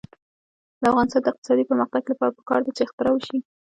[0.81, 3.37] د افغانستان د اقتصادي پرمختګ لپاره پکار ده چې اختراع وشي.